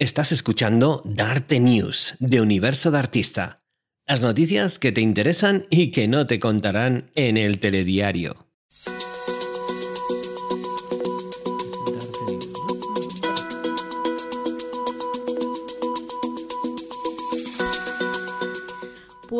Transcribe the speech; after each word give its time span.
Estás 0.00 0.30
escuchando 0.30 1.02
Darte 1.04 1.58
News 1.58 2.14
de 2.20 2.40
Universo 2.40 2.92
de 2.92 2.98
Artista. 2.98 3.64
Las 4.06 4.22
noticias 4.22 4.78
que 4.78 4.92
te 4.92 5.00
interesan 5.00 5.66
y 5.70 5.90
que 5.90 6.06
no 6.06 6.28
te 6.28 6.38
contarán 6.38 7.10
en 7.16 7.36
el 7.36 7.58
telediario. 7.58 8.47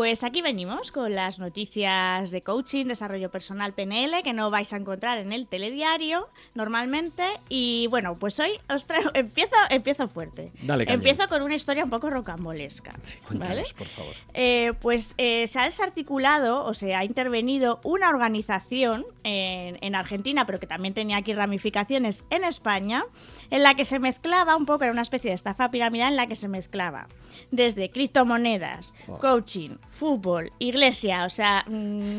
Pues 0.08 0.24
aquí 0.24 0.40
venimos 0.40 0.90
con 0.90 1.14
las 1.14 1.38
noticias 1.38 2.30
de 2.30 2.40
coaching, 2.40 2.86
desarrollo 2.86 3.30
personal 3.30 3.74
PNL, 3.74 4.22
que 4.24 4.32
no 4.32 4.50
vais 4.50 4.72
a 4.72 4.78
encontrar 4.78 5.18
en 5.18 5.34
el 5.34 5.46
telediario 5.46 6.30
normalmente. 6.54 7.24
Y 7.50 7.88
bueno, 7.88 8.16
pues 8.16 8.40
hoy 8.40 8.52
os 8.74 8.86
traigo, 8.86 9.10
empiezo, 9.12 9.54
empiezo 9.68 10.08
fuerte. 10.08 10.50
Dale, 10.62 10.86
empiezo 10.88 11.28
con 11.28 11.42
una 11.42 11.54
historia 11.54 11.84
un 11.84 11.90
poco 11.90 12.08
rocambolesca. 12.08 12.92
Sí, 13.02 13.18
cuéntanos, 13.18 13.54
¿vale? 13.54 13.68
por 13.76 13.86
favor. 13.88 14.14
Eh, 14.32 14.70
pues 14.80 15.14
eh, 15.18 15.46
se 15.46 15.58
ha 15.58 15.64
desarticulado 15.64 16.64
o 16.64 16.72
se 16.72 16.94
ha 16.94 17.04
intervenido 17.04 17.78
una 17.84 18.08
organización 18.08 19.04
en, 19.24 19.76
en 19.82 19.94
Argentina, 19.94 20.46
pero 20.46 20.58
que 20.58 20.66
también 20.66 20.94
tenía 20.94 21.18
aquí 21.18 21.34
ramificaciones 21.34 22.24
en 22.30 22.44
España, 22.44 23.04
en 23.50 23.62
la 23.62 23.74
que 23.74 23.84
se 23.84 23.98
mezclaba 23.98 24.56
un 24.56 24.66
poco, 24.66 24.84
era 24.84 24.92
una 24.92 25.02
especie 25.02 25.30
de 25.30 25.34
estafa 25.34 25.70
piramidal 25.70 26.10
en 26.10 26.16
la 26.16 26.26
que 26.26 26.36
se 26.36 26.48
mezclaba. 26.48 27.06
Desde 27.50 27.88
criptomonedas, 27.90 28.92
Wow. 29.06 29.18
coaching, 29.18 29.70
fútbol, 29.90 30.52
iglesia, 30.58 31.24
o 31.24 31.30
sea... 31.30 31.64
mm, 31.66 32.18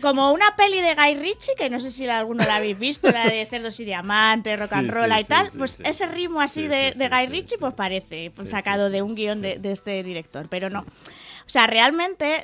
como 0.00 0.32
una 0.32 0.56
peli 0.56 0.80
de 0.80 0.94
Guy 0.94 1.14
Ritchie, 1.16 1.54
que 1.58 1.68
no 1.68 1.78
sé 1.78 1.90
si 1.90 2.08
alguno 2.08 2.42
la 2.44 2.56
habéis 2.56 2.78
visto, 2.78 3.10
la 3.10 3.26
de 3.26 3.44
Cerdos 3.46 3.78
y 3.80 3.84
Diamantes, 3.84 4.58
Rock 4.58 4.72
and 4.72 4.86
Sí, 4.88 4.94
Roll 4.94 5.12
sí, 5.12 5.20
y 5.20 5.24
tal, 5.24 5.50
sí, 5.50 5.58
pues 5.58 5.80
ese 5.84 6.06
ritmo 6.06 6.40
así 6.40 6.62
Sí, 6.62 6.68
de, 6.68 6.92
Guy 7.10 7.26
Ritchie, 7.26 7.58
pues 7.58 7.74
parece 7.74 8.30
pues, 8.34 8.48
sacado 8.50 8.88
de 8.88 9.02
un 9.02 9.14
guion 9.14 9.42
de, 9.42 9.58
de 9.58 9.72
este 9.72 10.02
director, 10.02 10.46
pero 10.48 10.70
no. 10.70 10.86
O 11.50 11.52
sea, 11.52 11.66
realmente, 11.66 12.42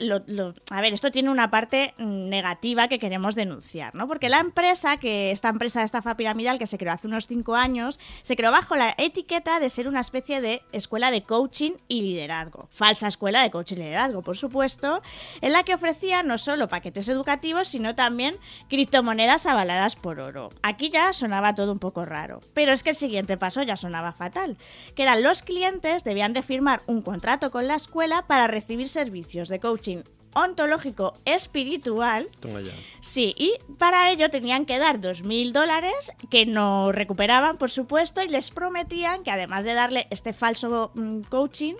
a 0.70 0.80
ver, 0.80 0.92
esto 0.92 1.12
tiene 1.12 1.30
una 1.30 1.48
parte 1.48 1.94
negativa 1.98 2.88
que 2.88 2.98
queremos 2.98 3.36
denunciar, 3.36 3.94
¿no? 3.94 4.08
Porque 4.08 4.28
la 4.28 4.40
empresa, 4.40 4.96
que 4.96 5.30
esta 5.30 5.48
empresa 5.48 5.78
de 5.78 5.84
estafa 5.84 6.16
piramidal 6.16 6.58
que 6.58 6.66
se 6.66 6.76
creó 6.76 6.92
hace 6.92 7.06
unos 7.06 7.28
cinco 7.28 7.54
años, 7.54 8.00
se 8.22 8.34
creó 8.34 8.50
bajo 8.50 8.74
la 8.74 8.96
etiqueta 8.98 9.60
de 9.60 9.70
ser 9.70 9.86
una 9.86 10.00
especie 10.00 10.40
de 10.40 10.62
escuela 10.72 11.12
de 11.12 11.22
coaching 11.22 11.74
y 11.86 12.00
liderazgo. 12.00 12.68
Falsa 12.72 13.06
escuela 13.06 13.42
de 13.42 13.52
coaching 13.52 13.77
y 13.77 13.78
liderazgo, 13.84 14.22
por 14.22 14.36
supuesto, 14.36 15.00
en 15.40 15.52
la 15.52 15.62
que 15.62 15.74
ofrecía 15.74 16.24
no 16.24 16.36
solo 16.36 16.66
paquetes 16.66 17.08
educativos, 17.08 17.68
sino 17.68 17.94
también 17.94 18.34
criptomonedas 18.68 19.46
avaladas 19.46 19.94
por 19.94 20.18
oro. 20.18 20.48
Aquí 20.64 20.90
ya 20.90 21.12
sonaba 21.12 21.54
todo 21.54 21.70
un 21.70 21.78
poco 21.78 22.04
raro, 22.04 22.40
pero 22.54 22.72
es 22.72 22.82
que 22.82 22.90
el 22.90 22.96
siguiente 22.96 23.36
paso 23.36 23.62
ya 23.62 23.77
sonaba 23.77 24.10
fatal, 24.10 24.56
que 24.96 25.04
eran 25.04 25.22
los 25.22 25.42
clientes 25.42 26.02
debían 26.02 26.32
de 26.32 26.42
firmar 26.42 26.80
un 26.88 27.02
contrato 27.02 27.52
con 27.52 27.68
la 27.68 27.77
escuela 27.77 28.22
para 28.27 28.48
recibir 28.48 28.88
servicios 28.97 29.48
de 29.48 29.61
coaching 29.61 29.98
ontológico 30.33 31.12
espiritual 31.27 32.28
Toma 32.41 32.62
ya. 32.62 32.72
Sí, 33.02 33.34
y 33.36 33.55
para 33.78 34.11
ello 34.11 34.30
tenían 34.30 34.64
que 34.64 34.78
dar 34.78 35.00
2.000 35.00 35.52
dólares 35.52 36.12
que 36.30 36.47
no 36.47 36.92
recuperaban, 36.92 37.58
por 37.58 37.70
supuesto, 37.70 38.22
y 38.22 38.28
les 38.28 38.50
prometían 38.50 39.22
que 39.22 39.30
además 39.30 39.64
de 39.64 39.74
darle 39.74 40.06
este 40.11 40.33
falso 40.33 40.92
mm, 40.94 41.20
coaching, 41.28 41.74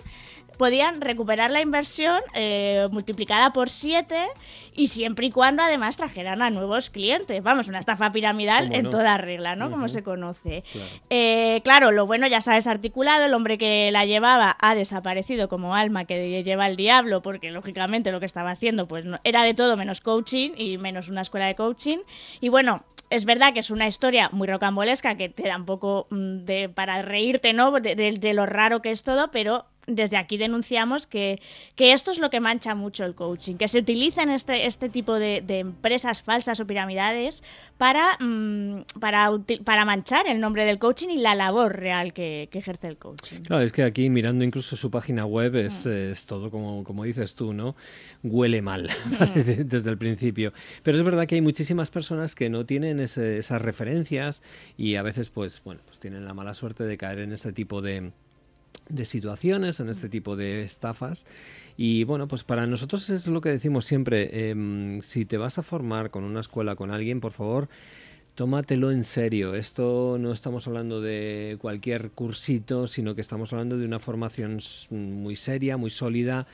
podían 0.57 1.01
recuperar 1.01 1.51
la 1.51 1.61
inversión 1.61 2.19
eh, 2.33 2.87
multiplicada 2.91 3.51
por 3.51 3.69
7 3.69 4.27
y 4.75 4.87
siempre 4.89 5.27
y 5.27 5.31
cuando 5.31 5.63
además 5.63 5.97
trajeran 5.97 6.41
a 6.41 6.49
nuevos 6.49 6.89
clientes. 6.89 7.41
Vamos, 7.43 7.67
una 7.67 7.79
estafa 7.79 8.11
piramidal 8.11 8.65
¿Cómo 8.65 8.75
en 8.75 8.83
no? 8.83 8.89
toda 8.89 9.17
regla, 9.17 9.55
¿no? 9.55 9.69
Como 9.71 9.87
se 9.87 10.03
conoce. 10.03 10.63
Claro. 10.71 10.87
Eh, 11.09 11.61
claro, 11.63 11.91
lo 11.91 12.05
bueno 12.05 12.27
ya 12.27 12.41
se 12.41 12.51
ha 12.51 12.55
desarticulado, 12.55 13.25
el 13.25 13.33
hombre 13.33 13.57
que 13.57 13.89
la 13.91 14.05
llevaba 14.05 14.55
ha 14.59 14.75
desaparecido 14.75 15.47
como 15.49 15.75
alma 15.75 16.05
que 16.05 16.43
lleva 16.43 16.67
el 16.67 16.75
diablo, 16.75 17.21
porque 17.21 17.51
lógicamente 17.51 18.11
lo 18.11 18.19
que 18.19 18.25
estaba 18.25 18.51
haciendo 18.51 18.87
pues 18.87 19.05
no- 19.05 19.19
era 19.23 19.43
de 19.43 19.53
todo 19.53 19.77
menos 19.77 20.01
coaching 20.01 20.51
y 20.57 20.77
menos 20.77 21.09
una 21.09 21.21
escuela 21.21 21.47
de 21.47 21.55
coaching. 21.55 21.99
Y 22.41 22.49
bueno, 22.49 22.83
es 23.09 23.25
verdad 23.25 23.53
que 23.53 23.59
es 23.61 23.69
una 23.71 23.87
historia 23.87 24.29
muy 24.31 24.47
rocambolesca 24.47 25.15
que 25.15 25.29
te 25.29 25.47
da 25.47 25.55
un 25.55 25.65
poco 25.65 26.07
mm, 26.09 26.39
de, 26.45 26.69
para 26.69 27.01
reírte, 27.01 27.53
¿no? 27.53 27.71
De, 27.79 27.95
de- 27.95 28.11
de 28.13 28.33
lo 28.33 28.45
raro 28.45 28.81
que 28.81 28.91
es 28.91 29.03
todo, 29.03 29.31
pero 29.31 29.65
desde 29.87 30.17
aquí 30.17 30.35
denunciamos 30.37 31.07
que, 31.07 31.41
que 31.75 31.93
esto 31.93 32.11
es 32.11 32.19
lo 32.19 32.29
que 32.29 32.41
mancha 32.41 32.75
mucho 32.75 33.05
el 33.05 33.15
coaching, 33.15 33.55
que 33.55 33.69
se 33.69 33.79
utilizan 33.79 34.29
este, 34.29 34.65
este 34.67 34.89
tipo 34.89 35.15
de, 35.17 35.41
de 35.41 35.59
empresas 35.59 36.21
falsas 36.21 36.59
o 36.59 36.67
piramidales 36.67 37.41
para, 37.77 38.17
mm, 38.19 38.81
para, 38.99 39.29
para 39.63 39.85
manchar 39.85 40.27
el 40.27 40.39
nombre 40.41 40.65
del 40.65 40.77
coaching 40.77 41.07
y 41.09 41.17
la 41.19 41.35
labor 41.35 41.77
real 41.77 42.11
que, 42.13 42.49
que 42.51 42.59
ejerce 42.59 42.87
el 42.87 42.97
coaching. 42.97 43.41
Claro, 43.43 43.63
es 43.63 43.71
que 43.71 43.83
aquí 43.83 44.09
mirando 44.09 44.43
incluso 44.43 44.75
su 44.75 44.91
página 44.91 45.25
web 45.25 45.55
es, 45.55 45.85
Mm. 45.85 45.89
es 46.11 46.25
todo 46.25 46.51
como, 46.51 46.83
como 46.83 47.05
dices 47.05 47.35
tú, 47.35 47.53
¿no? 47.53 47.75
Huele 48.23 48.61
mal 48.61 48.89
Mm. 49.05 49.33
desde, 49.35 49.63
desde 49.63 49.89
el 49.89 49.97
principio. 49.97 50.51
Pero 50.83 50.97
es 50.97 51.03
verdad 51.03 51.25
que 51.27 51.35
hay 51.35 51.41
muchísimas 51.41 51.89
personas 51.91 52.35
que 52.35 52.49
no 52.49 52.65
tienen 52.65 52.99
ese- 52.99 53.37
esas 53.37 53.61
referencias 53.61 54.43
y 54.77 54.95
a 54.95 55.01
veces 55.01 55.29
pues, 55.29 55.61
bueno, 55.63 55.79
pues 55.85 55.99
tienen 55.99 56.25
la 56.25 56.33
mala 56.33 56.53
suerte 56.53 56.83
de 56.83 56.97
caer 56.97 57.19
en 57.19 57.31
este 57.31 57.53
tipo 57.53 57.81
de, 57.81 58.11
de 58.89 59.05
situaciones, 59.05 59.79
en 59.79 59.89
este 59.89 60.09
tipo 60.09 60.35
de 60.35 60.63
estafas. 60.63 61.25
Y 61.75 62.03
bueno, 62.05 62.27
pues 62.27 62.43
para 62.43 62.65
nosotros 62.67 63.09
es 63.09 63.27
lo 63.27 63.41
que 63.41 63.49
decimos 63.49 63.85
siempre, 63.85 64.49
em, 64.49 65.01
si 65.01 65.25
te 65.25 65.37
vas 65.37 65.57
a 65.57 65.63
formar 65.63 66.09
con 66.09 66.23
una 66.23 66.39
escuela, 66.39 66.75
con 66.75 66.91
alguien, 66.91 67.19
por 67.19 67.33
favor, 67.33 67.69
tómatelo 68.35 68.91
en 68.91 69.03
serio. 69.03 69.55
Esto 69.55 70.17
no 70.19 70.31
estamos 70.31 70.67
hablando 70.67 71.01
de 71.01 71.57
cualquier 71.59 72.11
cursito, 72.11 72.87
sino 72.87 73.15
que 73.15 73.21
estamos 73.21 73.51
hablando 73.51 73.77
de 73.77 73.85
una 73.85 73.99
formación 73.99 74.59
muy 74.91 75.35
seria, 75.35 75.75
muy 75.75 75.89
sólida. 75.89 76.47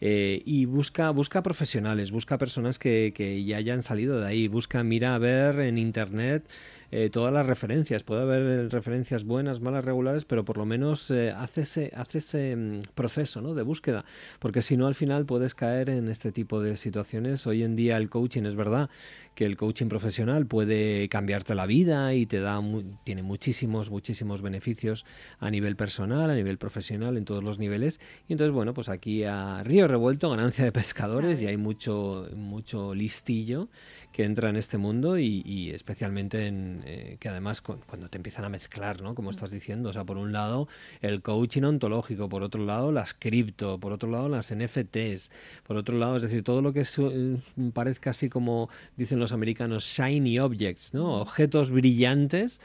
Eh, 0.00 0.42
y 0.44 0.64
busca, 0.64 1.10
busca 1.10 1.42
profesionales, 1.42 2.10
busca 2.10 2.38
personas 2.38 2.78
que, 2.78 3.12
que 3.14 3.44
ya 3.44 3.56
hayan 3.56 3.82
salido 3.82 4.20
de 4.20 4.26
ahí, 4.26 4.48
busca, 4.48 4.82
mira 4.84 5.14
a 5.14 5.18
ver 5.18 5.60
en 5.60 5.78
internet 5.78 6.44
eh, 6.90 7.10
todas 7.10 7.32
las 7.32 7.44
referencias. 7.44 8.02
Puede 8.02 8.22
haber 8.22 8.42
eh, 8.42 8.68
referencias 8.70 9.24
buenas, 9.24 9.60
malas, 9.60 9.84
regulares, 9.84 10.24
pero 10.24 10.44
por 10.46 10.56
lo 10.56 10.64
menos 10.64 11.10
eh, 11.10 11.30
hace 11.32 11.62
ese, 11.62 11.92
hace 11.94 12.18
ese 12.18 12.56
mm, 12.56 12.80
proceso 12.94 13.42
¿no? 13.42 13.52
de 13.54 13.62
búsqueda, 13.62 14.06
porque 14.38 14.62
si 14.62 14.78
no 14.78 14.86
al 14.86 14.94
final 14.94 15.26
puedes 15.26 15.54
caer 15.54 15.90
en 15.90 16.08
este 16.08 16.32
tipo 16.32 16.62
de 16.62 16.76
situaciones. 16.76 17.46
Hoy 17.46 17.62
en 17.62 17.76
día 17.76 17.98
el 17.98 18.08
coaching 18.08 18.44
es 18.44 18.54
verdad 18.54 18.88
que 19.34 19.44
el 19.44 19.58
coaching 19.58 19.88
profesional 19.88 20.46
puede 20.46 21.08
cambiarte 21.10 21.54
la 21.54 21.66
vida 21.66 22.14
y 22.14 22.24
te 22.24 22.40
da 22.40 22.58
tiene 23.04 23.22
muchísimos 23.22 23.90
muchísimos 23.90 24.42
beneficios 24.42 25.04
a 25.38 25.50
nivel 25.50 25.76
personal, 25.76 26.30
a 26.30 26.34
nivel 26.34 26.58
profesional, 26.58 27.16
en 27.18 27.24
todos 27.24 27.44
los 27.44 27.58
niveles. 27.58 28.00
Y 28.28 28.32
entonces 28.32 28.54
bueno, 28.54 28.72
pues 28.72 28.88
aquí 28.88 29.24
a 29.24 29.62
río 29.62 29.87
revuelto, 29.88 30.30
ganancia 30.30 30.64
de 30.64 30.72
pescadores 30.72 31.40
y 31.42 31.46
hay 31.46 31.56
mucho 31.56 32.28
mucho 32.36 32.94
listillo 32.94 33.68
que 34.12 34.24
entra 34.24 34.48
en 34.50 34.56
este 34.56 34.78
mundo 34.78 35.18
y, 35.18 35.42
y 35.44 35.70
especialmente 35.70 36.46
en 36.46 36.82
eh, 36.86 37.16
que 37.20 37.28
además 37.28 37.60
cu- 37.62 37.78
cuando 37.86 38.08
te 38.08 38.16
empiezan 38.18 38.44
a 38.44 38.48
mezclar, 38.48 39.00
¿no? 39.02 39.14
Como 39.14 39.30
estás 39.30 39.50
diciendo, 39.50 39.90
o 39.90 39.92
sea, 39.92 40.04
por 40.04 40.16
un 40.16 40.32
lado 40.32 40.68
el 41.00 41.22
coaching 41.22 41.62
ontológico, 41.62 42.28
por 42.28 42.42
otro 42.42 42.64
lado 42.64 42.92
las 42.92 43.14
cripto, 43.14 43.78
por 43.78 43.92
otro 43.92 44.10
lado 44.10 44.28
las 44.28 44.50
NFTs, 44.50 45.30
por 45.66 45.76
otro 45.76 45.98
lado, 45.98 46.16
es 46.16 46.22
decir, 46.22 46.42
todo 46.42 46.62
lo 46.62 46.72
que 46.72 46.84
su- 46.84 47.10
eh, 47.10 47.70
parezca 47.72 48.10
así 48.10 48.28
como 48.28 48.68
dicen 48.96 49.18
los 49.18 49.32
americanos 49.32 49.84
shiny 49.84 50.38
objects, 50.38 50.94
¿no? 50.94 51.20
Objetos 51.20 51.70
brillantes. 51.70 52.60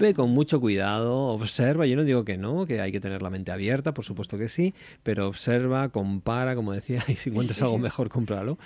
Ve 0.00 0.14
con 0.14 0.30
mucho 0.30 0.58
cuidado, 0.60 1.14
observa, 1.26 1.84
yo 1.84 1.94
no 1.94 2.04
digo 2.04 2.24
que 2.24 2.38
no, 2.38 2.64
que 2.64 2.80
hay 2.80 2.90
que 2.90 3.00
tener 3.00 3.20
la 3.20 3.28
mente 3.28 3.52
abierta, 3.52 3.92
por 3.92 4.02
supuesto 4.02 4.38
que 4.38 4.48
sí, 4.48 4.72
pero 5.02 5.28
observa, 5.28 5.90
compara, 5.90 6.54
como 6.54 6.72
decía, 6.72 7.04
y 7.08 7.16
si 7.16 7.28
encuentras 7.28 7.60
algo 7.60 7.76
mejor, 7.76 8.08
cómpralo. 8.08 8.56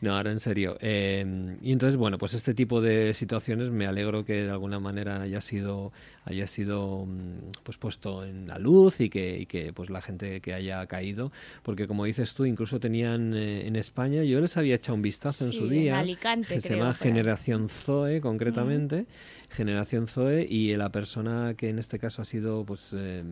No, 0.00 0.16
ahora 0.16 0.32
en 0.32 0.40
serio. 0.40 0.78
Eh, 0.80 1.56
y 1.60 1.72
entonces, 1.72 1.98
bueno, 1.98 2.16
pues 2.16 2.32
este 2.32 2.54
tipo 2.54 2.80
de 2.80 3.12
situaciones 3.12 3.68
me 3.68 3.86
alegro 3.86 4.24
que 4.24 4.44
de 4.44 4.50
alguna 4.50 4.80
manera 4.80 5.20
haya 5.20 5.42
sido, 5.42 5.92
haya 6.24 6.46
sido 6.46 7.04
mm, 7.04 7.50
pues 7.64 7.76
puesto 7.76 8.24
en 8.24 8.48
la 8.48 8.58
luz 8.58 9.02
y 9.02 9.10
que, 9.10 9.40
y 9.40 9.44
que 9.44 9.74
pues 9.74 9.90
la 9.90 10.00
gente 10.00 10.40
que 10.40 10.54
haya 10.54 10.86
caído, 10.86 11.32
porque 11.62 11.86
como 11.86 12.06
dices 12.06 12.32
tú, 12.32 12.46
incluso 12.46 12.80
tenían 12.80 13.34
eh, 13.34 13.66
en 13.66 13.76
España, 13.76 14.22
yo 14.24 14.40
les 14.40 14.56
había 14.56 14.76
echado 14.76 14.94
un 14.96 15.02
vistazo 15.02 15.44
en 15.44 15.52
Sí, 15.52 15.58
su 15.58 15.64
en 15.64 15.70
día, 15.70 15.98
Alicante, 15.98 16.54
que 16.54 16.60
se 16.60 16.68
creo, 16.68 16.78
llama. 16.80 16.94
Generación 16.94 17.68
Zoe 17.68 18.22
concretamente, 18.22 19.04
Generación 19.50 20.06
Zoe 20.08 20.46
y 20.48 20.76
la 20.76 20.90
persona 20.90 21.54
que 21.56 21.70
en 21.70 21.78
este 21.78 21.98
caso 21.98 22.22
ha 22.22 22.24
sido 22.24 22.64
pues 22.64 22.90
eh, 22.92 23.24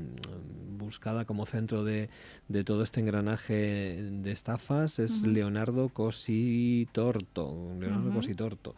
buscada 0.79 1.25
como 1.25 1.45
centro 1.47 1.85
de, 1.85 2.09
de 2.49 2.65
todo 2.65 2.83
este 2.83 3.01
engranaje 3.01 4.01
de 4.03 4.33
estafas 4.33 4.99
es. 4.99 5.23
Leonardo 5.25 5.91
Cositorto. 5.91 7.75
Leonardo 7.79 8.09
Ujú. 8.09 8.17
Cositorto. 8.19 8.75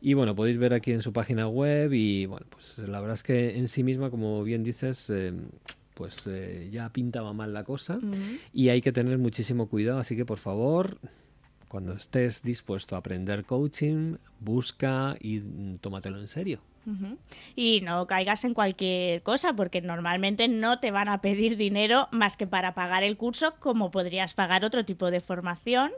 Y 0.00 0.14
bueno, 0.14 0.34
podéis 0.34 0.58
ver 0.58 0.72
aquí 0.74 0.92
en 0.92 1.02
su 1.02 1.12
página 1.12 1.46
web 1.48 1.92
y 1.92 2.26
bueno, 2.26 2.46
pues 2.50 2.78
la 2.78 3.00
verdad 3.00 3.14
es 3.14 3.22
que 3.22 3.58
en 3.58 3.68
sí 3.68 3.82
misma, 3.82 4.10
como 4.10 4.42
bien 4.42 4.62
dices, 4.62 5.10
eh, 5.10 5.32
pues 5.94 6.26
eh, 6.26 6.70
ya 6.72 6.88
pintaba 6.88 7.32
mal 7.32 7.52
la 7.52 7.64
cosa 7.64 8.00
y 8.52 8.70
hay 8.70 8.80
que 8.80 8.92
tener 8.92 9.18
muchísimo 9.18 9.68
cuidado, 9.68 9.98
así 9.98 10.16
que 10.16 10.24
por 10.24 10.38
favor, 10.38 10.96
cuando 11.72 11.94
estés 11.94 12.42
dispuesto 12.42 12.96
a 12.96 12.98
aprender 12.98 13.46
coaching, 13.46 14.16
busca 14.40 15.16
y 15.18 15.38
mm, 15.38 15.78
tómatelo 15.78 16.20
en 16.20 16.28
serio. 16.28 16.60
Y 17.56 17.80
no 17.80 18.06
caigas 18.06 18.44
en 18.44 18.52
cualquier 18.52 19.22
cosa, 19.22 19.54
porque 19.54 19.80
normalmente 19.80 20.48
no 20.48 20.80
te 20.80 20.90
van 20.90 21.08
a 21.08 21.22
pedir 21.22 21.56
dinero 21.56 22.08
más 22.10 22.36
que 22.36 22.46
para 22.46 22.74
pagar 22.74 23.04
el 23.04 23.16
curso, 23.16 23.54
como 23.58 23.90
podrías 23.90 24.34
pagar 24.34 24.66
otro 24.66 24.84
tipo 24.84 25.10
de 25.10 25.20
formación 25.20 25.92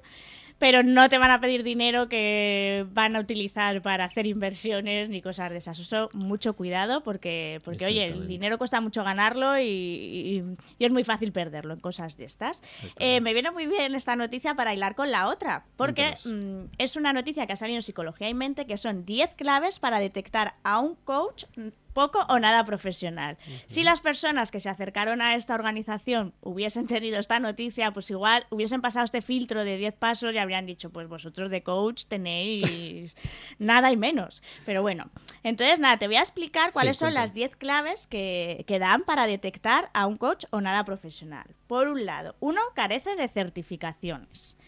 pero 0.59 0.83
no 0.83 1.09
te 1.09 1.19
van 1.19 1.31
a 1.31 1.41
pedir 1.41 1.62
dinero 1.62 2.09
que 2.09 2.87
van 2.93 3.17
a 3.17 3.21
utilizar 3.21 3.83
para 3.83 4.05
hacer 4.05 4.27
inversiones 4.27 5.11
ni 5.11 5.21
cosas 5.21 5.51
de 5.51 5.59
esas. 5.59 5.79
Eso, 5.79 6.11
mucho 6.12 6.55
cuidado 6.55 7.03
porque, 7.03 7.61
porque 7.65 7.87
oye, 7.87 8.06
el 8.06 8.29
dinero 8.29 8.59
cuesta 8.59 8.81
mucho 8.81 9.05
ganarlo 9.05 9.59
y, 9.59 10.43
es 10.79 10.93
muy 10.93 11.05
fácil 11.05 11.33
perderlo 11.33 11.75
en 11.75 11.81
cosas 11.81 12.17
de 12.17 12.25
estas. 12.25 12.62
Eh, 12.99 13.21
me 13.21 13.33
viene 13.33 13.51
muy 13.51 13.67
bien 13.67 13.95
esta 13.95 14.17
noticia 14.17 14.55
para 14.55 14.75
hilar 14.75 14.95
con 14.95 15.11
la 15.11 15.29
otra, 15.29 15.65
porque 15.77 16.15
mm, 16.25 16.75
es 16.79 16.97
una 16.97 17.12
noticia 17.12 17.47
que 17.47 17.55
ha 17.55 17.56
salido 17.56 17.77
en 17.77 17.83
Psicología 17.83 18.29
y 18.29 18.35
Mente, 18.35 18.67
que 18.67 18.77
son 18.77 19.05
10 19.05 19.35
claves 19.35 19.79
para 19.79 19.99
detectar 19.99 20.55
a 20.62 20.79
un 20.79 20.95
coach 20.95 21.45
poco 21.94 22.26
o 22.29 22.38
nada 22.38 22.64
profesional. 22.64 23.38
Si 23.67 23.82
las 23.82 24.00
personas 24.00 24.50
que 24.50 24.61
se 24.61 24.69
acercaron 24.69 25.23
a 25.23 25.37
esta 25.37 25.55
organización 25.55 26.35
hubiesen 26.43 26.87
tenido 26.87 27.19
esta 27.19 27.38
noticia, 27.38 27.93
pues 27.93 28.11
igual 28.11 28.46
hubiesen 28.50 28.82
pasado 28.82 29.05
este 29.05 29.23
filtro 29.23 29.64
de 29.64 29.79
10 29.79 29.94
pasos 29.94 30.35
y 30.35 30.38
habrían 30.38 30.67
dicho, 30.67 30.91
pues 30.91 31.08
vosotros 31.08 31.50
de 31.50 31.62
coach 31.62 32.05
tenéis 32.06 33.17
nada 33.58 33.91
y 33.91 33.96
menos. 33.96 34.43
Pero 34.67 34.82
bueno, 34.82 35.08
entonces 35.43 35.81
nada, 35.81 35.99
te 35.99 36.06
voy 36.06 36.17
a 36.17 36.20
explicar 36.20 36.73
cuáles 36.73 36.99
son 36.99 37.14
las 37.14 37.32
10 37.32 37.56
claves 37.56 38.06
que, 38.06 38.64
que 38.67 38.79
dan 38.79 39.05
para 39.05 39.26
detectar 39.26 39.88
a 39.94 40.06
un 40.06 40.19
coach 40.19 40.44
o 40.50 40.61
nada 40.61 40.85
profesional. 40.85 41.46
Por 41.67 41.88
un 41.88 42.05
lado, 42.05 42.35
uno 42.41 42.61
carece 42.75 43.17
de 43.17 43.29
certificaciones. 43.29 44.58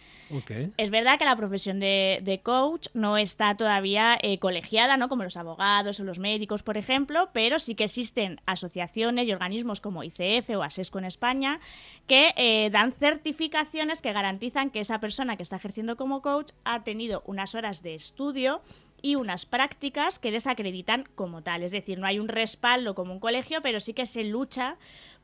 Es 0.76 0.90
verdad 0.90 1.18
que 1.18 1.24
la 1.24 1.36
profesión 1.36 1.80
de, 1.80 2.40
coach 2.42 2.88
no 2.94 3.16
está 3.16 3.56
todavía 3.56 4.18
eh, 4.20 4.38
colegiada, 4.38 4.96
¿no? 4.96 5.08
Como 5.08 5.24
los 5.24 5.36
abogados 5.36 6.00
o 6.00 6.04
los 6.04 6.18
médicos, 6.18 6.62
por 6.62 6.76
ejemplo, 6.76 7.30
pero 7.32 7.58
sí 7.58 7.74
que 7.74 7.84
existen 7.84 8.40
asociaciones 8.46 9.26
y 9.26 9.32
organismos 9.32 9.80
como 9.80 10.02
ICF 10.02 10.50
o 10.56 10.62
ASESCO 10.62 10.98
en 10.98 11.04
España 11.04 11.60
que 12.06 12.32
eh, 12.36 12.70
dan 12.70 12.92
certificaciones 12.92 14.02
que 14.02 14.12
garantizan 14.12 14.70
que 14.70 14.80
esa 14.80 15.00
persona 15.00 15.36
que 15.36 15.42
está 15.42 15.56
ejerciendo 15.56 15.96
como 15.96 16.22
coach 16.22 16.52
ha 16.64 16.84
tenido 16.84 17.22
unas 17.26 17.54
horas 17.54 17.82
de 17.82 17.94
estudio 17.94 18.62
y 19.02 19.14
unas 19.14 19.46
prácticas 19.46 20.18
que 20.18 20.30
les 20.30 20.46
acreditan 20.46 21.06
como 21.14 21.42
tal. 21.42 21.62
Es 21.62 21.72
decir, 21.72 21.98
no 21.98 22.06
hay 22.06 22.18
un 22.18 22.28
respaldo 22.28 22.94
como 22.94 23.12
un 23.12 23.20
colegio, 23.20 23.62
pero 23.62 23.80
sí 23.80 23.92
que 23.92 24.06
se 24.06 24.24
lucha 24.24 24.76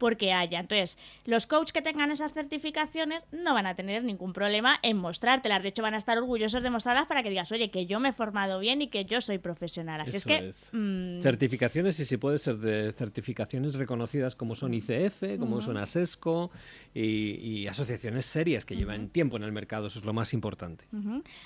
porque 0.03 0.33
haya. 0.33 0.59
Entonces, 0.59 0.99
los 1.27 1.47
coaches 1.47 1.73
que 1.73 1.81
tengan 1.81 2.11
esas 2.11 2.33
certificaciones 2.33 3.23
no 3.31 3.55
van 3.55 3.67
a 3.67 3.77
tener 3.77 4.03
ningún 4.03 4.33
problema 4.33 4.81
en 4.83 4.97
mostrártelas. 4.97 5.63
De 5.63 5.69
hecho, 5.69 5.81
van 5.81 5.95
a 5.95 5.99
estar 5.99 6.19
orgullosos 6.19 6.61
de 6.61 6.71
mostrarlas 6.71 7.07
para 7.07 7.23
que 7.23 7.31
digas, 7.31 7.53
oye, 7.53 7.71
que 7.71 7.87
yo 7.87 8.01
me 8.01 8.09
he 8.09 8.13
formado 8.13 8.59
bien 8.59 8.83
y 8.83 8.89
que 8.89 9.05
yo 9.05 9.21
soy 9.21 9.39
profesional. 9.39 10.01
Así 10.01 10.17
es 10.17 10.25
que. 10.25 10.51
Mm, 10.73 11.23
certificaciones, 11.23 12.01
y 12.01 12.05
si 12.05 12.17
puede 12.17 12.41
ser 12.41 12.57
de 12.57 12.91
certificaciones 12.91 13.75
reconocidas 13.75 14.35
como 14.35 14.57
son 14.57 14.75
ICF, 14.75 15.39
como 15.39 15.61
son 15.61 15.77
ASESCO 15.77 16.51
y, 16.93 17.69
asociaciones 17.69 18.27
serias 18.27 18.65
que 18.65 18.75
llevan 18.75 19.09
tiempo 19.09 19.37
en 19.37 19.45
el 19.45 19.53
mercado. 19.53 19.87
Eso 19.87 20.01
es 20.01 20.05
lo 20.05 20.13
más 20.13 20.35
importante. 20.35 20.85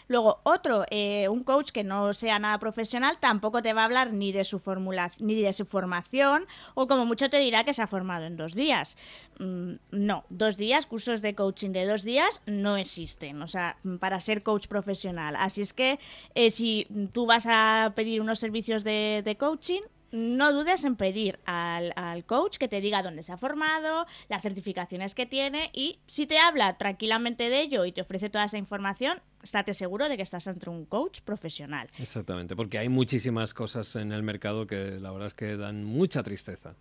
Luego, 0.08 0.40
otro, 0.44 0.86
eh, 0.90 1.28
un 1.28 1.44
coach 1.44 1.72
que 1.72 1.84
no 1.84 2.14
sea 2.14 2.38
nada 2.38 2.58
profesional 2.58 3.18
tampoco 3.20 3.60
te 3.60 3.74
va 3.74 3.82
a 3.82 3.84
hablar 3.84 4.14
ni 4.14 4.32
de 4.32 4.44
su 4.44 4.58
fórmula 4.58 5.10
ni 5.18 5.42
de 5.42 5.52
su 5.52 5.66
formación 5.66 6.46
o 6.74 6.86
como 6.86 7.04
mucho 7.04 7.28
te 7.28 7.38
dirá 7.38 7.62
que 7.64 7.74
se 7.74 7.82
ha 7.82 7.86
formado 7.86 8.24
en 8.24 8.38
dos 8.38 8.45
días. 8.54 8.96
Mm, 9.38 9.75
no, 9.90 10.25
dos 10.31 10.56
días, 10.56 10.87
cursos 10.87 11.20
de 11.20 11.34
coaching 11.34 11.70
de 11.70 11.87
dos 11.87 12.02
días 12.02 12.40
no 12.46 12.76
existen, 12.76 13.43
o 13.43 13.46
sea, 13.46 13.76
para 14.00 14.20
ser 14.20 14.43
coach 14.43 14.66
profesional. 14.66 15.37
Así 15.37 15.60
es 15.60 15.72
que 15.72 15.98
eh, 16.34 16.50
si 16.50 16.87
tú 17.12 17.26
vas 17.26 17.46
a 17.48 17.93
pedir 17.94 18.20
unos 18.20 18.38
servicios 18.38 18.84
de, 18.84 19.22
de 19.25 19.37
coaching, 19.37 19.82
no 20.12 20.52
dudes 20.52 20.84
en 20.84 20.96
pedir 20.96 21.38
al, 21.44 21.92
al, 21.96 22.24
coach 22.24 22.58
que 22.58 22.68
te 22.68 22.80
diga 22.80 23.02
dónde 23.02 23.22
se 23.22 23.32
ha 23.32 23.36
formado, 23.36 24.06
las 24.28 24.42
certificaciones 24.42 25.14
que 25.14 25.26
tiene 25.26 25.70
y 25.72 25.98
si 26.06 26.26
te 26.26 26.38
habla 26.38 26.76
tranquilamente 26.78 27.48
de 27.48 27.60
ello 27.60 27.84
y 27.84 27.92
te 27.92 28.00
ofrece 28.00 28.30
toda 28.30 28.44
esa 28.44 28.58
información, 28.58 29.20
estate 29.46 29.74
seguro 29.74 30.08
de 30.08 30.16
que 30.16 30.22
estás 30.22 30.46
entre 30.46 30.70
un 30.70 30.84
coach 30.84 31.20
profesional. 31.20 31.88
Exactamente, 31.98 32.56
porque 32.56 32.78
hay 32.78 32.88
muchísimas 32.88 33.54
cosas 33.54 33.96
en 33.96 34.12
el 34.12 34.22
mercado 34.22 34.66
que 34.66 34.98
la 35.00 35.10
verdad 35.10 35.28
es 35.28 35.34
que 35.34 35.56
dan 35.56 35.84
mucha 35.84 36.22
tristeza. 36.22 36.74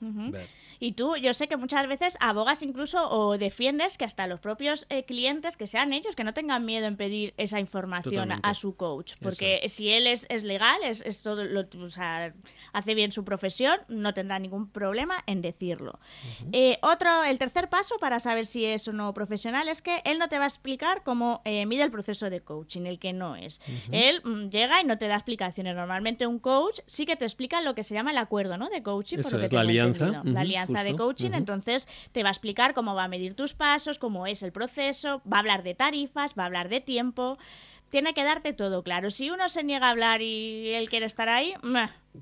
Y 0.80 0.94
tú, 0.94 1.16
yo 1.16 1.34
sé 1.34 1.48
que 1.48 1.58
muchas 1.58 1.88
veces 1.88 2.18
abogas 2.20 2.62
incluso 2.62 3.10
o 3.10 3.38
defiendes 3.38 3.98
que 3.98 4.06
hasta 4.06 4.28
los 4.28 4.40
propios 4.40 4.86
eh, 4.90 5.06
clientes, 5.06 5.58
que 5.58 5.68
sean 5.68 5.94
ellos, 5.94 6.16
que 6.16 6.24
no 6.24 6.34
tengan 6.34 6.66
miedo 6.66 6.88
en 6.88 6.98
pedir 6.98 7.34
esa 7.38 7.60
información 7.60 8.32
a 8.42 8.54
su 8.54 8.76
coach, 8.76 9.14
porque 9.22 9.68
si 9.70 9.90
él 9.90 10.08
es, 10.08 10.26
es 10.30 10.44
legal, 10.44 10.80
es, 10.84 11.02
es, 11.02 11.22
todo 11.22 11.44
lo, 11.44 11.62
o 11.62 11.90
sea, 11.90 12.34
hace 12.74 12.96
bien 12.96 13.12
su 13.12 13.24
profesión, 13.26 13.80
no 13.88 14.14
tendrá 14.14 14.40
ningún 14.40 14.70
problema 14.70 15.16
en 15.28 15.42
decirlo. 15.42 16.00
Eh, 16.52 16.78
otro, 16.82 17.24
el 17.24 17.38
tercer 17.38 17.70
paso 17.70 17.98
para 18.00 18.20
saber 18.20 18.46
si 18.46 18.66
es 18.66 18.88
o 18.88 18.94
no 18.94 19.14
profesional 19.14 19.68
es 19.68 19.82
que 19.82 20.02
él 20.06 20.18
no 20.20 20.30
te 20.30 20.38
va 20.38 20.46
a 20.46 20.48
explicar 20.48 21.04
cómo 21.04 21.42
eh, 21.46 21.66
mide 21.66 21.84
el 21.84 21.92
proceso 21.92 22.30
de 22.30 22.42
coach 22.42 22.56
coaching, 22.56 22.86
el 22.86 23.00
que 23.00 23.14
no 23.14 23.36
es. 23.36 23.60
Él 23.92 24.22
mm, 24.24 24.50
llega 24.50 24.82
y 24.82 24.86
no 24.86 24.98
te 24.98 25.08
da 25.08 25.16
explicaciones. 25.16 25.76
Normalmente 25.76 26.26
un 26.26 26.40
coach 26.40 26.80
sí 26.86 27.06
que 27.06 27.16
te 27.16 27.26
explica 27.26 27.62
lo 27.62 27.76
que 27.76 27.84
se 27.84 27.94
llama 27.94 28.12
el 28.12 28.18
acuerdo 28.18 28.58
¿no? 28.58 28.70
de 28.70 28.82
coaching. 28.82 29.20
Eso 29.20 29.40
es 29.40 29.52
la 29.52 29.62
alianza. 29.62 30.22
la 30.24 30.42
alianza 30.42 30.84
de 30.84 30.96
coaching. 30.96 31.32
Entonces 31.34 31.88
te 32.12 32.24
va 32.24 32.30
a 32.30 32.32
explicar 32.32 32.74
cómo 32.74 32.96
va 32.96 33.06
a 33.06 33.08
medir 33.08 33.36
tus 33.36 33.54
pasos, 33.54 34.00
cómo 34.00 34.26
es 34.28 34.42
el 34.44 34.52
proceso, 34.52 35.22
va 35.32 35.38
a 35.38 35.40
hablar 35.40 35.64
de 35.64 35.76
tarifas, 35.76 36.34
va 36.38 36.44
a 36.44 36.46
hablar 36.46 36.70
de 36.70 36.82
tiempo 36.82 37.38
tiene 37.90 38.14
que 38.14 38.24
darte 38.26 38.52
todo 38.52 38.84
claro. 38.84 39.10
Si 39.10 39.30
uno 39.30 39.48
se 39.48 39.64
niega 39.64 39.88
a 39.88 39.92
hablar 39.92 40.22
y 40.22 40.70
él 40.70 40.90
quiere 40.90 41.06
estar 41.06 41.30
ahí, 41.30 41.54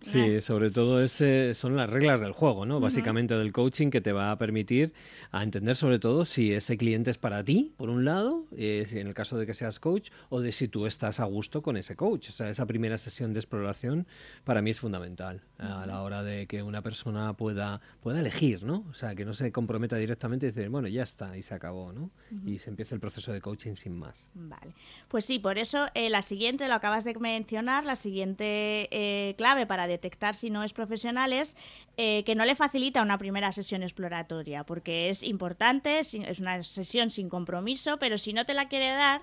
Sí, 0.02 0.42
sobre 0.42 0.72
todo 0.72 1.02
ese 1.04 1.54
son 1.54 1.76
las 1.76 1.90
reglas 1.90 2.22
del 2.22 2.32
juego, 2.32 2.66
¿no? 2.66 2.80
Básicamente 2.80 3.36
del 3.38 3.52
coaching 3.52 3.90
que 3.90 4.02
te 4.02 4.12
va 4.12 4.32
a 4.32 4.38
permitir 4.38 4.94
a 5.32 5.44
entender 5.44 5.76
sobre 5.76 6.00
todo 6.00 6.26
si 6.26 6.54
ese 6.54 6.78
cliente 6.78 7.12
es 7.12 7.18
para 7.18 7.44
ti, 7.44 7.74
por 7.78 7.90
un 7.90 8.06
lado, 8.06 8.46
eh, 8.56 8.84
si 8.88 9.00
en 9.00 9.08
el 9.08 9.14
caso 9.14 9.38
de 9.38 9.46
que 9.46 9.54
seas 9.54 9.80
coach, 9.80 10.10
o 10.30 10.42
de 10.42 10.52
si 10.52 10.68
tú 10.68 10.86
estás 10.86 11.20
a 11.20 11.26
gusto 11.26 11.62
con 11.62 11.78
ese 11.78 11.96
coach. 11.96 12.30
O 12.30 12.32
sea, 12.32 12.50
esa 12.50 12.66
primera 12.66 12.98
sesión 12.98 13.34
de 13.34 13.40
exploración 13.40 14.08
para 14.44 14.62
mí 14.62 14.72
es 14.72 14.80
fundamental 14.80 15.42
a 15.58 15.86
la 15.86 16.02
hora 16.02 16.24
de 16.24 16.46
que 16.48 16.62
una 16.62 16.82
persona 16.82 17.34
pueda, 17.34 17.82
pueda 18.02 18.20
elegir, 18.20 18.64
¿no? 18.64 18.86
O 18.90 18.94
sea, 18.94 19.16
que 19.16 19.26
no 19.26 19.34
se 19.34 19.52
comprometa 19.52 19.96
directamente 19.96 20.48
y 20.48 20.52
decir, 20.52 20.70
bueno, 20.70 20.88
ya 20.88 21.04
está, 21.04 21.38
y 21.38 21.42
se 21.42 21.54
acabó, 21.54 21.94
¿no? 21.94 22.12
Y 22.46 22.60
se 22.60 22.70
empieza 22.70 22.96
el 22.96 23.02
proceso 23.02 23.32
de 23.32 23.42
coaching 23.42 23.76
sin 23.76 23.98
más. 23.98 24.30
Vale. 24.34 24.74
Pues 25.08 25.26
sí, 25.26 25.40
por 25.40 25.58
eso 25.58 25.88
eh, 25.94 26.10
la 26.10 26.22
siguiente, 26.22 26.68
lo 26.68 26.74
acabas 26.74 27.04
de 27.04 27.14
mencionar, 27.14 27.86
la 27.86 27.96
siguiente 27.96 28.88
eh, 28.92 29.36
clave 29.38 29.66
para 29.66 29.83
detectar 29.88 30.36
si 30.36 30.50
no 30.50 30.64
es 30.64 30.74
profesional 30.74 31.34
es 31.34 31.56
eh, 31.98 32.24
que 32.26 32.36
no 32.36 32.46
le 32.46 32.56
facilita 32.56 33.02
una 33.02 33.18
primera 33.18 33.52
sesión 33.52 33.84
exploratoria, 33.84 34.64
porque 34.64 35.10
es 35.10 35.24
importante, 35.24 36.00
es 36.00 36.14
una 36.40 36.62
sesión 36.64 37.10
sin 37.10 37.30
compromiso, 37.30 37.98
pero 37.98 38.18
si 38.18 38.34
no 38.34 38.46
te 38.46 38.54
la 38.54 38.68
quiere 38.68 38.90
dar, 38.90 39.22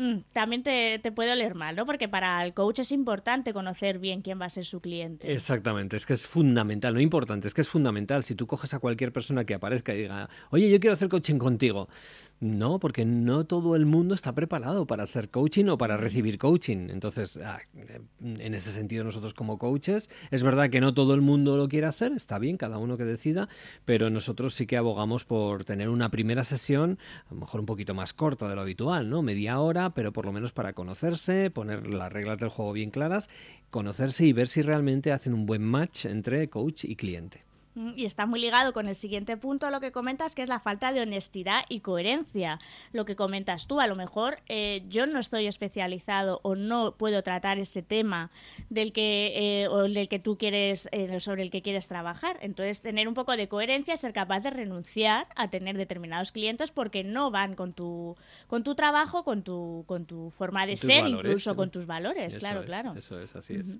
Mm, 0.00 0.22
también 0.32 0.62
te, 0.62 0.98
te, 0.98 1.12
puede 1.12 1.32
oler 1.32 1.54
mal, 1.54 1.76
¿no? 1.76 1.84
Porque 1.84 2.08
para 2.08 2.42
el 2.42 2.54
coach 2.54 2.78
es 2.78 2.90
importante 2.90 3.52
conocer 3.52 3.98
bien 3.98 4.22
quién 4.22 4.40
va 4.40 4.46
a 4.46 4.48
ser 4.50 4.64
su 4.64 4.80
cliente. 4.80 5.30
Exactamente, 5.30 5.96
es 5.98 6.06
que 6.06 6.14
es 6.14 6.26
fundamental, 6.26 6.94
no 6.94 7.00
importante, 7.00 7.48
es 7.48 7.52
que 7.52 7.60
es 7.60 7.68
fundamental. 7.68 8.24
Si 8.24 8.34
tú 8.34 8.46
coges 8.46 8.72
a 8.72 8.78
cualquier 8.78 9.12
persona 9.12 9.44
que 9.44 9.52
aparezca 9.52 9.92
y 9.92 9.98
diga, 9.98 10.30
oye, 10.50 10.70
yo 10.70 10.80
quiero 10.80 10.94
hacer 10.94 11.10
coaching 11.10 11.36
contigo, 11.36 11.90
no, 12.40 12.78
porque 12.78 13.04
no 13.04 13.44
todo 13.44 13.76
el 13.76 13.84
mundo 13.84 14.14
está 14.14 14.32
preparado 14.32 14.86
para 14.86 15.04
hacer 15.04 15.28
coaching 15.28 15.66
o 15.66 15.76
para 15.76 15.98
recibir 15.98 16.38
coaching. 16.38 16.88
Entonces, 16.88 17.38
ah, 17.44 17.60
en 18.22 18.54
ese 18.54 18.72
sentido, 18.72 19.04
nosotros 19.04 19.34
como 19.34 19.58
coaches, 19.58 20.08
es 20.30 20.42
verdad 20.42 20.70
que 20.70 20.80
no 20.80 20.94
todo 20.94 21.12
el 21.12 21.20
mundo 21.20 21.58
lo 21.58 21.68
quiere 21.68 21.86
hacer, 21.86 22.12
está 22.12 22.38
bien, 22.38 22.56
cada 22.56 22.78
uno 22.78 22.96
que 22.96 23.04
decida, 23.04 23.50
pero 23.84 24.08
nosotros 24.08 24.54
sí 24.54 24.66
que 24.66 24.78
abogamos 24.78 25.26
por 25.26 25.64
tener 25.64 25.90
una 25.90 26.10
primera 26.10 26.42
sesión, 26.42 26.98
a 27.30 27.34
lo 27.34 27.40
mejor 27.40 27.60
un 27.60 27.66
poquito 27.66 27.92
más 27.92 28.14
corta 28.14 28.48
de 28.48 28.54
lo 28.54 28.62
habitual, 28.62 29.10
¿no? 29.10 29.20
Media 29.20 29.60
hora, 29.60 29.90
pero 29.90 30.12
por 30.12 30.24
lo 30.24 30.32
menos 30.32 30.52
para 30.52 30.72
conocerse, 30.72 31.50
poner 31.50 31.86
las 31.86 32.10
reglas 32.10 32.38
del 32.38 32.48
juego 32.48 32.72
bien 32.72 32.90
claras, 32.90 33.28
conocerse 33.70 34.24
y 34.24 34.32
ver 34.32 34.48
si 34.48 34.62
realmente 34.62 35.12
hacen 35.12 35.34
un 35.34 35.44
buen 35.44 35.62
match 35.62 36.06
entre 36.06 36.48
coach 36.48 36.84
y 36.84 36.96
cliente. 36.96 37.49
Mm, 37.80 37.92
y 37.96 38.04
está 38.04 38.26
muy 38.26 38.40
ligado 38.40 38.74
con 38.74 38.86
el 38.88 38.94
siguiente 38.94 39.38
punto, 39.38 39.70
lo 39.70 39.80
que 39.80 39.90
comentas, 39.90 40.34
que 40.34 40.42
es 40.42 40.48
la 40.48 40.60
falta 40.60 40.92
de 40.92 41.00
honestidad 41.00 41.62
y 41.70 41.80
coherencia. 41.80 42.60
Lo 42.92 43.06
que 43.06 43.16
comentas 43.16 43.66
tú, 43.66 43.80
a 43.80 43.86
lo 43.86 43.96
mejor 43.96 44.38
eh, 44.48 44.82
yo 44.88 45.06
no 45.06 45.18
estoy 45.18 45.46
especializado 45.46 46.40
o 46.42 46.54
no 46.54 46.94
puedo 46.96 47.22
tratar 47.22 47.58
ese 47.58 47.82
tema 47.82 48.30
del 48.68 48.92
que, 48.92 49.62
eh, 49.62 49.68
o 49.68 49.84
del 49.84 50.08
que 50.08 50.18
tú 50.18 50.36
quieres, 50.36 50.90
eh, 50.92 51.20
sobre 51.20 51.42
el 51.42 51.50
que 51.50 51.62
quieres 51.62 51.88
trabajar. 51.88 52.36
Entonces, 52.42 52.82
tener 52.82 53.08
un 53.08 53.14
poco 53.14 53.34
de 53.34 53.48
coherencia 53.48 53.96
ser 53.96 54.12
capaz 54.12 54.40
de 54.40 54.50
renunciar 54.50 55.26
a 55.34 55.48
tener 55.48 55.78
determinados 55.78 56.32
clientes 56.32 56.70
porque 56.70 57.02
no 57.02 57.30
van 57.30 57.54
con 57.54 57.72
tu, 57.72 58.14
con 58.46 58.62
tu 58.62 58.74
trabajo, 58.74 59.24
con 59.24 59.42
tu, 59.42 59.84
con 59.86 60.04
tu 60.04 60.30
forma 60.32 60.66
de 60.66 60.76
ser, 60.76 61.06
incluso 61.06 61.56
con 61.56 61.70
tus 61.70 61.86
valores. 61.86 62.36
claro, 62.36 62.62
claro. 62.64 62.94
Eso 62.94 63.18
es, 63.18 63.34
así 63.34 63.54
es. 63.54 63.78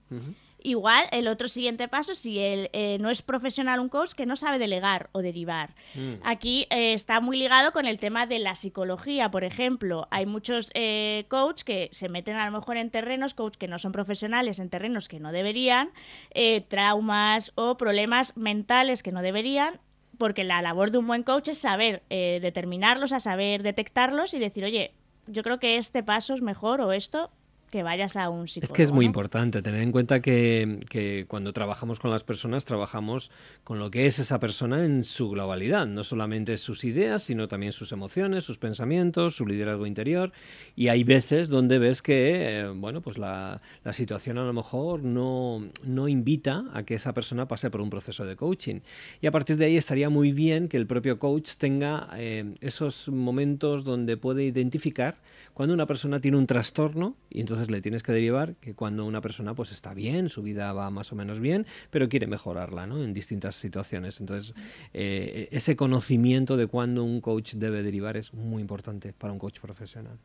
Igual 0.62 1.06
el 1.12 1.28
otro 1.28 1.48
siguiente 1.48 1.88
paso, 1.88 2.14
si 2.14 2.38
él 2.38 2.70
eh, 2.72 2.98
no 3.00 3.10
es 3.10 3.22
profesional 3.22 3.80
un 3.80 3.88
coach 3.88 4.12
que 4.12 4.26
no 4.26 4.36
sabe 4.36 4.58
delegar 4.58 5.08
o 5.12 5.22
derivar. 5.22 5.74
Mm. 5.94 6.14
Aquí 6.22 6.66
eh, 6.70 6.92
está 6.92 7.20
muy 7.20 7.36
ligado 7.36 7.72
con 7.72 7.86
el 7.86 7.98
tema 7.98 8.26
de 8.26 8.38
la 8.38 8.54
psicología, 8.54 9.30
por 9.30 9.44
ejemplo. 9.44 10.08
Hay 10.10 10.26
muchos 10.26 10.70
eh, 10.74 11.26
coach 11.28 11.62
que 11.62 11.88
se 11.92 12.08
meten 12.08 12.36
a 12.36 12.46
lo 12.46 12.52
mejor 12.52 12.76
en 12.76 12.90
terrenos, 12.90 13.34
coach 13.34 13.56
que 13.56 13.68
no 13.68 13.78
son 13.78 13.92
profesionales, 13.92 14.58
en 14.58 14.70
terrenos 14.70 15.08
que 15.08 15.20
no 15.20 15.32
deberían, 15.32 15.90
eh, 16.32 16.60
traumas 16.62 17.52
o 17.54 17.76
problemas 17.76 18.36
mentales 18.36 19.02
que 19.02 19.12
no 19.12 19.22
deberían, 19.22 19.80
porque 20.18 20.44
la 20.44 20.62
labor 20.62 20.90
de 20.90 20.98
un 20.98 21.06
buen 21.06 21.22
coach 21.22 21.48
es 21.48 21.58
saber 21.58 22.02
eh, 22.10 22.38
determinarlos, 22.42 23.12
a 23.12 23.20
saber 23.20 23.62
detectarlos 23.62 24.34
y 24.34 24.38
decir, 24.38 24.64
oye, 24.64 24.92
yo 25.26 25.42
creo 25.42 25.58
que 25.58 25.76
este 25.76 26.02
paso 26.02 26.34
es 26.34 26.42
mejor 26.42 26.80
o 26.80 26.92
esto 26.92 27.30
que 27.70 27.82
vayas 27.82 28.16
a 28.16 28.28
un 28.28 28.48
psicólogo. 28.48 28.72
Es 28.72 28.76
que 28.76 28.82
es 28.82 28.92
muy 28.92 29.04
¿no? 29.04 29.10
importante 29.10 29.62
tener 29.62 29.82
en 29.82 29.92
cuenta 29.92 30.20
que, 30.20 30.80
que 30.88 31.24
cuando 31.28 31.52
trabajamos 31.52 32.00
con 32.00 32.10
las 32.10 32.24
personas, 32.24 32.64
trabajamos 32.64 33.30
con 33.64 33.78
lo 33.78 33.90
que 33.90 34.06
es 34.06 34.18
esa 34.18 34.40
persona 34.40 34.84
en 34.84 35.04
su 35.04 35.30
globalidad, 35.30 35.86
no 35.86 36.04
solamente 36.04 36.58
sus 36.58 36.84
ideas, 36.84 37.22
sino 37.22 37.48
también 37.48 37.72
sus 37.72 37.92
emociones, 37.92 38.44
sus 38.44 38.58
pensamientos, 38.58 39.36
su 39.36 39.46
liderazgo 39.46 39.86
interior. 39.86 40.32
Y 40.76 40.88
hay 40.88 41.04
veces 41.04 41.48
donde 41.48 41.78
ves 41.78 42.02
que, 42.02 42.60
eh, 42.60 42.68
bueno, 42.68 43.00
pues 43.00 43.18
la, 43.18 43.60
la 43.84 43.92
situación 43.92 44.38
a 44.38 44.44
lo 44.44 44.52
mejor 44.52 45.02
no, 45.02 45.68
no 45.84 46.08
invita 46.08 46.64
a 46.72 46.82
que 46.82 46.94
esa 46.94 47.12
persona 47.12 47.46
pase 47.46 47.70
por 47.70 47.80
un 47.80 47.90
proceso 47.90 48.24
de 48.24 48.36
coaching. 48.36 48.80
Y 49.20 49.26
a 49.26 49.30
partir 49.30 49.56
de 49.56 49.66
ahí 49.66 49.76
estaría 49.76 50.10
muy 50.10 50.32
bien 50.32 50.68
que 50.68 50.76
el 50.76 50.86
propio 50.86 51.18
coach 51.18 51.52
tenga 51.56 52.08
eh, 52.16 52.54
esos 52.60 53.08
momentos 53.08 53.84
donde 53.84 54.16
puede 54.16 54.44
identificar 54.44 55.16
cuando 55.54 55.74
una 55.74 55.86
persona 55.86 56.20
tiene 56.20 56.36
un 56.36 56.46
trastorno 56.46 57.16
y 57.28 57.40
entonces 57.40 57.59
le 57.68 57.82
tienes 57.82 58.02
que 58.02 58.12
derivar 58.12 58.54
que 58.56 58.74
cuando 58.74 59.04
una 59.04 59.20
persona 59.20 59.54
pues 59.54 59.72
está 59.72 59.92
bien, 59.92 60.28
su 60.28 60.42
vida 60.42 60.72
va 60.72 60.90
más 60.90 61.12
o 61.12 61.16
menos 61.16 61.40
bien, 61.40 61.66
pero 61.90 62.08
quiere 62.08 62.26
mejorarla 62.26 62.86
¿no? 62.86 63.02
en 63.02 63.12
distintas 63.12 63.56
situaciones. 63.56 64.20
Entonces, 64.20 64.54
eh, 64.94 65.48
ese 65.50 65.76
conocimiento 65.76 66.56
de 66.56 66.66
cuándo 66.66 67.04
un 67.04 67.20
coach 67.20 67.54
debe 67.54 67.82
derivar 67.82 68.16
es 68.16 68.32
muy 68.32 68.62
importante 68.62 69.12
para 69.12 69.32
un 69.32 69.38
coach 69.38 69.58
profesional. 69.60 70.16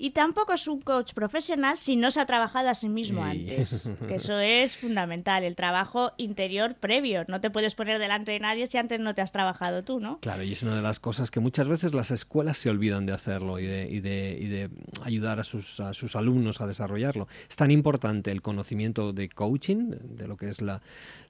Y 0.00 0.10
tampoco 0.10 0.52
es 0.52 0.68
un 0.68 0.80
coach 0.80 1.12
profesional 1.12 1.76
si 1.76 1.96
no 1.96 2.12
se 2.12 2.20
ha 2.20 2.26
trabajado 2.26 2.68
a 2.68 2.74
sí 2.74 2.88
mismo 2.88 3.24
antes. 3.24 3.90
Que 4.06 4.14
eso 4.14 4.38
es 4.38 4.76
fundamental, 4.76 5.42
el 5.42 5.56
trabajo 5.56 6.12
interior 6.18 6.76
previo. 6.76 7.24
No 7.26 7.40
te 7.40 7.50
puedes 7.50 7.74
poner 7.74 7.98
delante 7.98 8.30
de 8.30 8.38
nadie 8.38 8.68
si 8.68 8.78
antes 8.78 9.00
no 9.00 9.14
te 9.14 9.22
has 9.22 9.32
trabajado 9.32 9.82
tú, 9.82 9.98
¿no? 9.98 10.20
Claro, 10.20 10.44
y 10.44 10.52
es 10.52 10.62
una 10.62 10.76
de 10.76 10.82
las 10.82 11.00
cosas 11.00 11.32
que 11.32 11.40
muchas 11.40 11.66
veces 11.66 11.94
las 11.94 12.12
escuelas 12.12 12.58
se 12.58 12.70
olvidan 12.70 13.06
de 13.06 13.12
hacerlo 13.12 13.58
y 13.58 13.66
de, 13.66 13.88
y 13.90 13.98
de, 13.98 14.38
y 14.40 14.46
de 14.46 14.70
ayudar 15.02 15.40
a 15.40 15.44
sus, 15.44 15.80
a 15.80 15.92
sus 15.94 16.14
alumnos 16.14 16.60
a 16.60 16.68
desarrollarlo. 16.68 17.26
Es 17.50 17.56
tan 17.56 17.72
importante 17.72 18.30
el 18.30 18.40
conocimiento 18.40 19.12
de 19.12 19.28
coaching, 19.28 19.90
de 20.00 20.28
lo 20.28 20.36
que 20.36 20.48
es 20.48 20.62
la, 20.62 20.80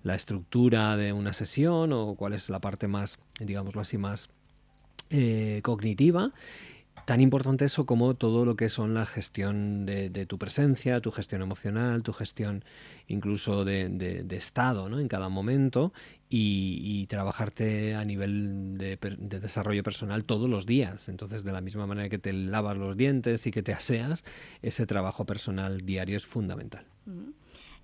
la 0.03 0.15
estructura 0.15 0.99
de 0.99 1.15
una 1.15 1.33
sesión 1.33 1.95
o 1.95 2.15
cuál 2.17 2.35
es 2.35 2.51
la 2.51 2.59
parte 2.59 2.87
más, 2.87 3.19
digámoslo 3.41 3.81
así, 3.81 3.97
más 3.97 4.29
eh, 5.11 5.61
cognitiva. 5.63 6.33
Tan 7.09 7.23
importante 7.23 7.65
eso 7.65 7.87
como 7.87 8.17
todo 8.17 8.45
lo 8.45 8.55
que 8.55 8.69
son 8.69 8.93
la 8.93 9.07
gestión 9.07 9.87
de, 9.87 10.27
tu 10.27 10.37
presencia, 10.37 11.01
tu 11.01 11.11
gestión 11.11 11.41
emocional, 11.41 12.03
tu 12.03 12.13
gestión 12.13 12.67
incluso 13.07 13.65
de, 13.65 14.27
estado 14.33 14.91
¿no? 14.91 15.01
en 15.01 15.09
cada 15.09 15.31
momento 15.31 15.95
y, 16.29 16.83
y 16.85 17.07
trabajarte 17.07 17.95
a 17.95 18.05
nivel 18.05 18.77
de 18.77 18.99
desarrollo 19.41 19.83
personal 19.83 20.27
todos 20.27 20.51
los 20.51 20.67
días. 20.67 21.09
Entonces, 21.09 21.45
de 21.45 21.53
la 21.53 21.63
misma 21.63 21.87
manera 21.87 22.11
que 22.11 22.19
te 22.19 22.35
lavas 22.35 22.77
los 22.77 22.95
dientes 22.95 23.47
y 23.47 23.53
que 23.53 23.63
te 23.63 23.73
aseas, 23.73 24.23
ese 24.61 24.85
trabajo 24.87 25.25
personal 25.25 25.87
diario 25.87 26.15
es 26.15 26.27
fundamental. 26.27 26.85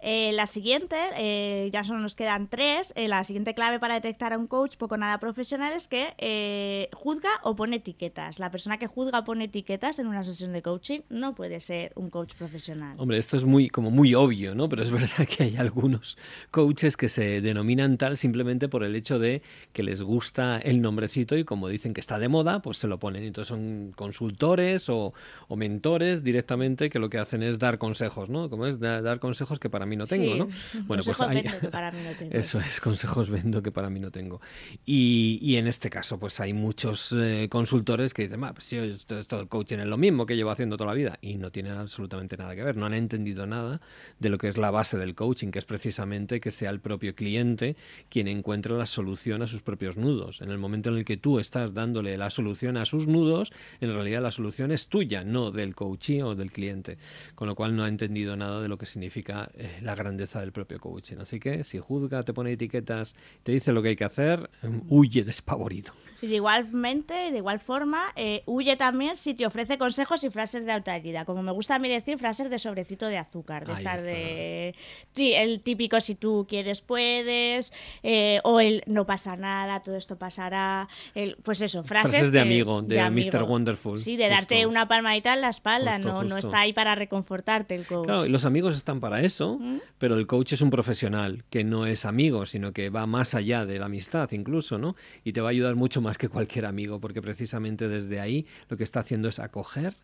Eh, 0.06 0.32
la 0.32 0.46
siguiente, 0.46 0.96
eh, 1.16 1.70
ya 1.72 1.82
solo 1.82 1.98
nos 1.98 2.14
quedan 2.14 2.48
tres. 2.48 2.92
eh, 2.94 3.08
la 3.08 3.24
siguiente 3.24 3.54
clave 3.54 3.78
para 3.80 3.94
detectar 3.94 4.34
a 4.34 4.38
un 4.38 4.46
coach 4.46 4.76
poco 4.76 4.98
nada 4.98 5.18
profesional 5.18 5.72
es 5.72 5.88
que 5.88 6.90
juzga 6.92 7.30
o 7.42 7.56
pone 7.56 7.76
etiquetas. 7.76 8.38
La 8.38 8.50
persona 8.50 8.76
que 8.78 8.86
juzga 8.86 9.20
o 9.20 9.24
pone 9.24 9.44
etiquetas 9.44 9.98
en 9.98 10.06
una 10.06 10.22
sesión 10.22 10.52
de 10.52 10.60
coaching 10.60 11.00
no 11.08 11.34
puede 11.34 11.58
ser 11.60 11.92
un 11.96 12.10
coach 12.10 12.34
profesional. 12.34 12.96
Hombre, 12.98 13.16
esto 13.16 13.38
es 13.38 13.46
muy, 13.46 13.70
como 13.70 13.90
muy 13.90 14.14
obvio, 14.14 14.54
¿no? 14.54 14.68
Pero 14.68 14.82
es 14.82 14.90
verdad 15.00 15.26
que 15.26 15.44
hay 15.44 15.56
algunos 15.56 16.18
coaches 16.50 16.98
que 16.98 17.08
se 17.08 17.40
denominan 17.40 17.96
tal 17.96 18.18
simplemente 18.18 18.68
por 18.68 18.84
el 18.84 18.94
hecho 18.96 19.18
de 19.18 19.40
que 19.72 19.82
les 19.82 20.02
gusta 20.02 20.58
el 20.58 20.82
nombrecito 20.82 21.34
y 21.38 21.44
como 21.44 21.68
dicen 21.68 21.94
que 21.94 22.00
está 22.00 22.18
de 22.18 22.28
moda, 22.28 22.60
pues 22.60 22.76
se 22.76 22.88
lo 22.88 22.98
ponen. 22.98 23.24
Entonces 23.24 23.48
son 23.48 23.92
consultores 23.96 24.90
o, 24.90 25.14
o 25.48 25.56
mentores 25.56 26.22
directamente 26.22 26.90
que 26.90 26.98
lo 26.98 27.08
que 27.08 27.16
hacen 27.18 27.42
es 27.42 27.58
dar 27.58 27.78
consejos, 27.78 28.28
¿no? 28.28 28.50
Como 28.50 28.66
es 28.66 28.78
Da- 28.80 29.00
dar 29.00 29.18
consejos 29.18 29.58
que 29.58 29.70
para 29.70 29.86
mí 29.86 29.93
no 29.96 30.06
tengo, 30.06 30.32
Sí, 30.32 30.38
¿no? 30.38 30.48
Bueno, 30.86 31.02
pues 31.04 31.16
consejos 31.16 31.28
hay... 31.28 31.42
vendo 31.42 31.60
que 31.60 31.68
para 31.68 31.90
mí 31.92 31.98
no 32.02 32.16
tengo. 32.16 32.32
Eso 32.38 32.58
es, 32.60 32.80
consejos 32.80 33.30
vendo 33.30 33.62
que 33.62 33.70
para 33.70 33.90
mí 33.90 34.00
no 34.00 34.10
tengo. 34.10 34.40
Y, 34.84 35.38
y 35.42 35.56
en 35.56 35.66
este 35.66 35.90
caso, 35.90 36.18
pues 36.18 36.40
hay 36.40 36.52
muchos 36.52 37.14
eh, 37.16 37.48
consultores 37.50 38.14
que 38.14 38.22
dicen, 38.22 38.42
"Ah, 38.44 38.52
pues 38.52 38.70
yo 38.70 38.82
esto, 38.84 39.18
esto 39.18 39.38
del 39.38 39.48
coaching 39.48 39.78
es 39.78 39.86
lo 39.86 39.96
mismo 39.96 40.26
que 40.26 40.36
llevo 40.36 40.50
haciendo 40.50 40.76
toda 40.76 40.88
la 40.90 40.94
vida. 40.94 41.18
Y 41.22 41.34
no 41.36 41.50
tienen 41.50 41.72
absolutamente 41.74 42.36
nada 42.36 42.54
que 42.54 42.62
ver. 42.62 42.76
No 42.76 42.86
han 42.86 42.94
entendido 42.94 43.46
nada 43.46 43.80
de 44.18 44.28
lo 44.28 44.38
que 44.38 44.48
es 44.48 44.56
la 44.56 44.70
base 44.70 44.98
del 44.98 45.14
coaching, 45.14 45.50
que 45.50 45.58
es 45.58 45.64
precisamente 45.64 46.40
que 46.40 46.50
sea 46.50 46.70
el 46.70 46.80
propio 46.80 47.14
cliente 47.14 47.76
quien 48.08 48.28
encuentre 48.28 48.72
la 48.74 48.86
solución 48.86 49.42
a 49.42 49.46
sus 49.46 49.62
propios 49.62 49.96
nudos. 49.96 50.40
En 50.40 50.50
el 50.50 50.58
momento 50.58 50.90
en 50.90 50.96
el 50.96 51.04
que 51.04 51.16
tú 51.16 51.38
estás 51.38 51.74
dándole 51.74 52.16
la 52.16 52.30
solución 52.30 52.76
a 52.76 52.84
sus 52.84 53.06
nudos, 53.06 53.52
en 53.80 53.92
realidad 53.92 54.22
la 54.22 54.30
solución 54.30 54.72
es 54.72 54.88
tuya, 54.88 55.24
no 55.24 55.50
del 55.50 55.74
coachee 55.74 56.22
o 56.22 56.34
del 56.34 56.50
cliente. 56.52 56.98
Con 57.34 57.48
lo 57.48 57.54
cual 57.54 57.76
no 57.76 57.84
ha 57.84 57.88
entendido 57.88 58.36
nada 58.36 58.60
de 58.60 58.68
lo 58.68 58.78
que 58.78 58.86
significa 58.86 59.50
eh, 59.54 59.73
la 59.82 59.94
grandeza 59.94 60.40
del 60.40 60.52
propio 60.52 60.78
coaching. 60.80 61.16
Así 61.20 61.40
que 61.40 61.64
si 61.64 61.78
juzga, 61.78 62.22
te 62.22 62.32
pone 62.32 62.52
etiquetas, 62.52 63.14
te 63.42 63.52
dice 63.52 63.72
lo 63.72 63.82
que 63.82 63.90
hay 63.90 63.96
que 63.96 64.04
hacer, 64.04 64.50
em, 64.62 64.82
huye 64.88 65.24
despavorido. 65.24 65.92
Y 66.22 66.26
de 66.28 66.36
igualmente, 66.36 67.12
de 67.12 67.36
igual 67.36 67.60
forma, 67.60 68.00
eh, 68.16 68.42
huye 68.46 68.76
también 68.76 69.14
si 69.16 69.34
te 69.34 69.44
ofrece 69.44 69.76
consejos 69.76 70.24
y 70.24 70.30
frases 70.30 70.64
de 70.64 70.72
autoayuda. 70.72 71.24
Como 71.26 71.42
me 71.42 71.52
gusta 71.52 71.74
a 71.74 71.78
mí 71.78 71.88
decir, 71.88 72.16
frases 72.18 72.48
de 72.48 72.58
sobrecito 72.58 73.06
de 73.06 73.18
azúcar. 73.18 73.66
De 73.66 73.72
Ahí 73.72 73.78
estar 73.78 73.96
está. 73.98 74.08
de. 74.08 74.74
Sí, 75.12 75.34
el 75.34 75.60
típico 75.60 76.00
si 76.00 76.14
tú 76.14 76.46
quieres, 76.48 76.80
puedes. 76.80 77.72
eh, 78.02 78.40
o 78.44 78.60
el 78.60 78.82
no 78.86 79.04
pasa 79.06 79.36
nada, 79.36 79.80
todo 79.80 79.96
esto 79.96 80.16
pasará. 80.16 80.88
El, 81.14 81.36
pues 81.42 81.60
eso, 81.60 81.82
frases. 81.84 82.10
Frases 82.12 82.32
de 82.32 82.40
amigo, 82.40 82.80
de 82.80 82.98
Mr. 83.10 83.42
Wonderful, 83.42 84.00
Sí, 84.00 84.16
de 84.16 84.28
darte 84.28 84.64
una 84.66 84.88
palmadita 84.88 85.34
en 85.34 85.42
la 85.42 85.48
espalda. 85.50 85.96
Justo, 85.96 86.08
no, 86.12 86.22
no 86.22 86.38
está 86.38 86.60
ahí 86.60 86.72
para 86.72 86.94
reconfortarte 86.94 87.74
el 87.74 87.86
coach. 87.86 88.06
Claro, 88.06 88.24
y 88.24 88.30
los 88.30 88.44
amigos 88.46 88.76
están 88.76 89.00
para 89.00 89.20
eso, 89.20 89.58
Pero 89.98 90.16
el 90.16 90.26
coach 90.26 90.52
es 90.52 90.60
un 90.60 90.70
profesional 90.70 91.44
que 91.50 91.64
no 91.64 91.86
es 91.86 92.04
amigo, 92.04 92.46
sino 92.46 92.72
que 92.72 92.90
va 92.90 93.06
más 93.06 93.34
allá 93.34 93.64
de 93.64 93.78
la 93.78 93.86
amistad 93.86 94.30
incluso, 94.32 94.78
¿no? 94.78 94.96
Y 95.24 95.32
te 95.32 95.40
va 95.40 95.48
a 95.48 95.50
ayudar 95.50 95.74
mucho 95.76 96.00
más 96.00 96.18
que 96.18 96.28
cualquier 96.28 96.66
amigo, 96.66 97.00
porque 97.00 97.22
precisamente 97.22 97.88
desde 97.88 98.20
ahí 98.20 98.46
lo 98.68 98.76
que 98.76 98.84
está 98.84 99.00
haciendo 99.00 99.28
es 99.28 99.38
acoger 99.38 99.94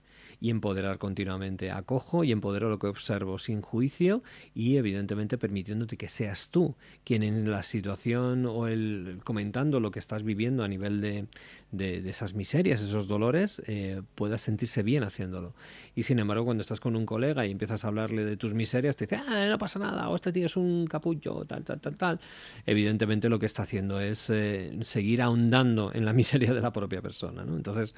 y 0.41 0.49
empoderar 0.49 0.97
continuamente. 0.99 1.71
Acojo 1.71 2.25
y 2.25 2.33
empodero 2.33 2.71
lo 2.71 2.79
que 2.79 2.87
observo 2.87 3.39
sin 3.39 3.61
juicio 3.61 4.23
y 4.55 4.77
evidentemente 4.77 5.37
permitiéndote 5.37 5.97
que 5.99 6.09
seas 6.09 6.49
tú 6.51 6.77
quien 7.05 7.23
en 7.23 7.51
la 7.51 7.63
situación 7.63 8.47
o 8.47 8.67
el 8.67 9.19
comentando 9.25 9.81
lo 9.81 9.91
que 9.91 9.99
estás 9.99 10.23
viviendo 10.23 10.65
a 10.65 10.69
nivel 10.69 11.01
de, 11.03 11.27
de- 11.73 12.01
de 12.01 12.11
esas 12.11 12.33
miserias, 12.35 12.81
esos 12.81 13.07
dolores, 13.07 13.61
eh, 13.67 14.01
sentirse 14.39 14.83
bien 14.83 15.03
haciéndolo. 15.03 15.53
Y 16.01 16.03
sin 16.03 16.19
embargo, 16.19 16.47
cuando 16.47 16.63
estás 16.63 16.81
con 16.81 16.97
un 16.97 17.05
colega 17.05 17.45
y 17.45 17.51
empiezas 17.51 17.85
a 17.85 17.89
hablarle 17.89 18.25
de 18.25 18.39
tus 18.39 18.55
miserias, 18.55 18.97
te 18.97 19.05
dice, 19.05 19.17
ah, 19.17 19.49
no 19.51 19.59
pasa 19.59 19.79
nada, 19.79 20.09
o 20.09 20.15
este 20.15 20.33
tío 20.33 20.47
es 20.47 20.57
un 20.57 20.87
capullo, 20.87 21.45
tal, 21.45 21.63
tal, 21.63 21.79
tal, 21.79 21.97
tal. 21.99 22.21
Evidentemente 22.65 23.29
lo 23.29 23.39
que 23.39 23.45
está 23.45 23.65
haciendo 23.65 24.01
es 24.01 24.31
eh, 24.31 24.79
seguir 24.81 25.21
ahondando 25.21 25.93
en 25.93 26.07
la 26.07 26.15
miseria 26.15 26.55
de 26.55 26.63
la 26.63 26.73
propia 26.73 27.03
persona. 27.03 27.43
Entonces, 27.43 27.95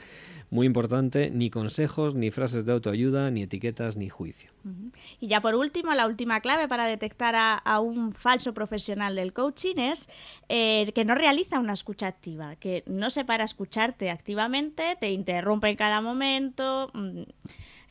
muy 0.51 0.67
importante, 0.67 1.31
ni 1.31 1.49
consejos, 1.49 2.17
ni 2.17 2.33
frases 2.33 2.67
de 2.67 2.73
autoayuda, 2.73 3.31
ni 3.31 3.45
etiquetas, 3.45 3.97
ni 3.97 4.09
juicio. 4.09 4.51
Y 5.21 5.29
ya 5.29 5.41
por 5.41 5.55
último, 5.55 5.95
la 5.95 6.09
última 6.09 6.41
clave 6.41 6.67
para 6.67 6.87
detectar 6.87 7.37
a, 7.37 7.55
a 7.55 7.79
un 7.79 8.15
falso 8.15 8.53
profesional 8.53 9.15
del 9.15 9.33
coaching 9.33 9.77
es 9.77 10.09
eh, 10.49 10.91
que 10.93 11.05
no 11.05 11.15
realiza 11.15 11.61
una 11.61 11.75
escucha 11.75 12.09
activa, 12.09 12.57
que 12.57 12.83
no 12.87 13.11
se 13.11 13.25
para 13.25 13.45
a 13.45 13.47
escucharte 13.47 14.11
activamente, 14.11 14.97
te 14.99 15.13
interrumpe 15.13 15.69
en 15.69 15.77
cada 15.77 16.01
momento. 16.01 16.91
mm. 16.95 17.23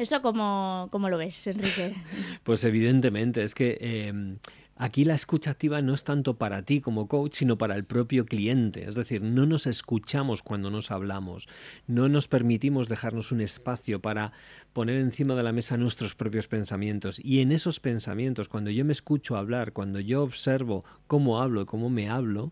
¿Eso 0.01 0.20
cómo, 0.24 0.88
cómo 0.89 1.10
lo 1.10 1.20
ves, 1.20 1.46
Enrique? 1.46 1.93
Pues 2.43 2.63
evidentemente, 2.63 3.43
es 3.43 3.53
que 3.53 3.77
eh, 3.79 4.36
aquí 4.75 5.05
la 5.05 5.13
escucha 5.13 5.51
activa 5.51 5.79
no 5.84 5.93
es 5.93 6.03
tanto 6.03 6.38
para 6.38 6.63
ti 6.63 6.81
como 6.81 7.08
coach, 7.08 7.36
sino 7.36 7.60
para 7.60 7.75
el 7.75 7.84
propio 7.84 8.25
cliente. 8.25 8.89
Es 8.89 8.96
decir, 8.96 9.22
no 9.22 9.46
nos 9.46 9.67
escuchamos 9.67 10.41
cuando 10.41 10.72
nos 10.72 10.89
hablamos, 10.89 11.48
no 11.86 12.10
nos 12.10 12.27
permitimos 12.27 12.89
dejarnos 12.89 13.31
un 13.31 13.41
espacio 13.41 14.01
para 14.01 14.31
poner 14.74 14.96
encima 14.96 15.36
de 15.36 15.43
la 15.43 15.51
mesa 15.51 15.77
nuestros 15.77 16.15
propios 16.15 16.48
pensamientos. 16.48 17.20
Y 17.24 17.41
en 17.41 17.51
esos 17.51 17.79
pensamientos, 17.79 18.50
cuando 18.50 18.72
yo 18.72 18.84
me 18.84 18.93
escucho 18.93 19.38
hablar, 19.38 19.72
cuando 19.72 20.00
yo 20.00 20.24
observo 20.24 20.84
cómo 21.05 21.39
hablo, 21.39 21.67
cómo 21.67 21.91
me 21.91 22.10
hablo, 22.10 22.51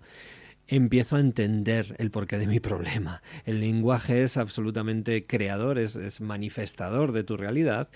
empiezo 0.70 1.16
a 1.16 1.20
entender 1.20 1.96
el 1.98 2.12
porqué 2.12 2.38
de 2.38 2.48
mi 2.48 2.60
problema. 2.60 3.22
El 3.46 3.60
lenguaje 3.60 4.24
es 4.24 4.38
absolutamente 4.38 5.26
creador, 5.26 5.80
es, 5.80 5.96
es 5.96 6.22
manifestador 6.22 7.12
de 7.12 7.24
tu 7.24 7.38
realidad 7.38 7.90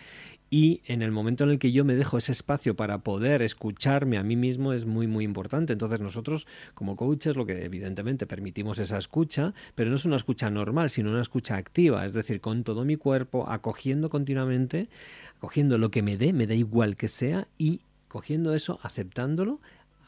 y 0.50 0.82
en 0.86 1.02
el 1.02 1.12
momento 1.12 1.44
en 1.44 1.52
el 1.52 1.58
que 1.58 1.72
yo 1.72 1.84
me 1.84 1.96
dejo 1.96 2.18
ese 2.18 2.32
espacio 2.32 2.76
para 2.76 3.00
poder 3.00 3.42
escucharme 3.42 4.18
a 4.18 4.24
mí 4.24 4.36
mismo 4.36 4.74
es 4.74 4.86
muy 4.86 5.08
muy 5.08 5.24
importante. 5.24 5.74
Entonces 5.74 6.00
nosotros 6.00 6.48
como 6.74 6.96
coaches 6.96 7.36
lo 7.36 7.46
que 7.46 7.64
evidentemente 7.64 8.28
permitimos 8.28 8.80
esa 8.80 8.98
escucha, 8.98 9.54
pero 9.76 9.90
no 9.90 9.96
es 9.96 10.06
una 10.06 10.16
escucha 10.16 10.50
normal, 10.50 10.90
sino 10.90 11.12
una 11.12 11.22
escucha 11.22 11.58
activa, 11.58 12.06
es 12.06 12.14
decir, 12.14 12.42
con 12.42 12.64
todo 12.64 12.86
mi 12.86 12.98
cuerpo, 12.98 13.50
acogiendo 13.50 14.10
continuamente, 14.10 14.90
acogiendo 15.38 15.78
lo 15.78 15.90
que 15.92 16.04
me 16.04 16.18
dé, 16.18 16.34
me 16.34 16.48
da 16.48 16.54
igual 16.56 16.98
que 16.98 17.08
sea 17.08 17.48
y 17.58 17.82
cogiendo 18.08 18.54
eso, 18.54 18.80
aceptándolo, 18.84 19.60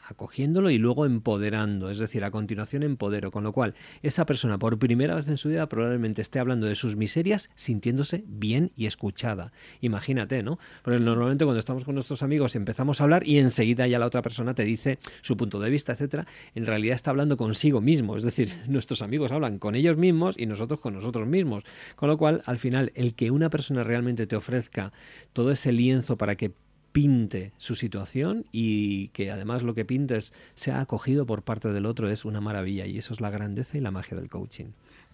acogiéndolo 0.06 0.70
y 0.70 0.78
luego 0.78 1.04
empoderando, 1.06 1.90
es 1.90 1.98
decir, 1.98 2.24
a 2.24 2.30
continuación 2.30 2.82
empodero, 2.82 3.30
con 3.30 3.44
lo 3.44 3.52
cual 3.52 3.74
esa 4.02 4.24
persona 4.26 4.58
por 4.58 4.78
primera 4.78 5.14
vez 5.14 5.28
en 5.28 5.36
su 5.36 5.48
vida 5.48 5.68
probablemente 5.68 6.22
esté 6.22 6.38
hablando 6.38 6.66
de 6.66 6.74
sus 6.74 6.96
miserias 6.96 7.50
sintiéndose 7.54 8.24
bien 8.26 8.72
y 8.76 8.86
escuchada. 8.86 9.52
Imagínate, 9.80 10.42
¿no? 10.42 10.58
Porque 10.82 11.00
normalmente 11.00 11.44
cuando 11.44 11.58
estamos 11.58 11.84
con 11.84 11.94
nuestros 11.94 12.22
amigos 12.22 12.54
empezamos 12.54 13.00
a 13.00 13.04
hablar 13.04 13.26
y 13.26 13.38
enseguida 13.38 13.86
ya 13.86 13.98
la 13.98 14.06
otra 14.06 14.22
persona 14.22 14.54
te 14.54 14.64
dice 14.64 14.98
su 15.22 15.36
punto 15.36 15.58
de 15.60 15.70
vista, 15.70 15.92
etcétera, 15.92 16.26
en 16.54 16.66
realidad 16.66 16.94
está 16.94 17.10
hablando 17.10 17.36
consigo 17.36 17.80
mismo, 17.80 18.16
es 18.16 18.22
decir, 18.22 18.54
nuestros 18.68 19.02
amigos 19.02 19.32
hablan 19.32 19.58
con 19.58 19.74
ellos 19.74 19.96
mismos 19.96 20.36
y 20.38 20.46
nosotros 20.46 20.80
con 20.80 20.94
nosotros 20.94 21.26
mismos. 21.26 21.64
Con 21.96 22.08
lo 22.08 22.18
cual, 22.18 22.42
al 22.46 22.58
final, 22.58 22.92
el 22.94 23.14
que 23.14 23.30
una 23.30 23.50
persona 23.50 23.82
realmente 23.82 24.26
te 24.26 24.36
ofrezca 24.36 24.92
todo 25.32 25.50
ese 25.50 25.72
lienzo 25.72 26.16
para 26.16 26.36
que 26.36 26.52
pinte 26.96 27.52
su 27.58 27.74
situación 27.74 28.46
y 28.52 29.08
que 29.08 29.30
además 29.30 29.62
lo 29.62 29.74
que 29.74 29.84
pintes 29.84 30.32
sea 30.54 30.80
acogido 30.80 31.26
por 31.26 31.42
parte 31.42 31.68
del 31.68 31.84
otro 31.84 32.08
es 32.08 32.24
una 32.24 32.40
maravilla 32.40 32.86
y 32.86 32.96
eso 32.96 33.12
es 33.12 33.20
la 33.20 33.28
grandeza 33.28 33.76
y 33.76 33.82
la 33.82 33.90
magia 33.90 34.16
del 34.16 34.30
coaching. 34.30 34.68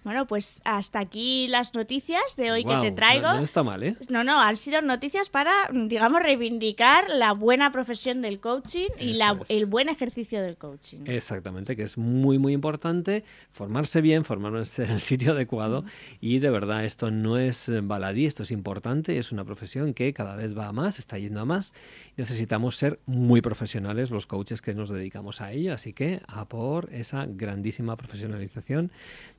Bueno, 0.05 0.27
pues 0.27 0.61
hasta 0.65 0.99
aquí 0.99 1.47
las 1.47 1.75
noticias 1.75 2.23
de 2.37 2.51
hoy 2.51 2.65
que 2.65 2.77
te 2.81 2.91
traigo. 2.91 3.33
No, 3.35 3.39
está 3.39 3.63
mal, 3.63 3.83
¿eh? 3.85 3.97
No, 4.09 4.25
no, 4.25 4.41
han 4.41 4.57
sido 4.57 4.83
noticias 4.83 5.29
para, 5.29 5.53
digamos, 5.73 6.21
reivindicar 6.21 7.09
la 7.09 7.33
buena 7.33 7.71
profesión 7.71 8.21
del 8.21 8.41
coaching 8.41 8.89
y 8.99 9.13
la, 9.13 9.39
el 9.49 9.67
buen 9.67 9.89
ejercicio 9.89 10.43
del 10.43 10.57
coaching. 10.57 11.05
Exactamente, 11.07 11.77
que 11.77 11.83
es 11.83 11.97
muy, 11.99 12.39
muy 12.39 12.53
importante 12.53 13.23
formarse 13.53 14.01
bien, 14.01 14.25
formarse 14.25 14.85
en 14.85 14.91
el 14.91 15.01
sitio 15.01 15.33
adecuado 15.33 15.85
y 16.21 16.41
de 16.41 16.51
verdad 16.51 16.85
esto 16.85 17.13
no 17.13 17.39
es 17.39 17.71
baladí, 17.85 18.27
esto 18.27 18.43
es 18.43 18.51
importante, 18.51 19.19
es 19.19 19.31
una 19.31 19.45
profesión 19.45 19.95
que 19.95 20.13
cada 20.13 20.35
vez 20.35 20.59
va 20.59 20.67
a 20.67 20.73
más, 20.73 20.99
está 20.99 21.17
yendo 21.19 21.41
a 21.41 21.45
más. 21.45 21.75
Necesitamos 22.17 22.77
ser 22.77 22.99
muy 23.07 23.41
profesionales 23.41 24.11
los 24.11 24.27
coaches 24.27 24.61
que 24.63 24.75
nos 24.75 24.89
dedicamos 24.89 25.41
a 25.41 25.53
ello, 25.53 25.75
así 25.75 25.93
que 25.93 26.21
a 26.27 26.47
por 26.47 26.93
esa 26.93 27.27
grandísima 27.27 27.97
profesionalización 27.97 28.91